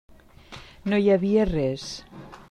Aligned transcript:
No 0.93 0.99
hi 1.03 1.11
havia 1.17 1.45
res. 1.51 1.85